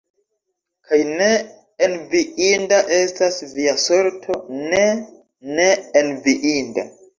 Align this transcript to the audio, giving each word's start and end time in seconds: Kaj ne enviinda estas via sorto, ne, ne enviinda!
Kaj 0.87 0.97
ne 1.19 1.27
enviinda 1.87 2.79
estas 2.97 3.39
via 3.59 3.77
sorto, 3.85 4.41
ne, 4.73 4.83
ne 5.61 5.71
enviinda! 6.05 6.91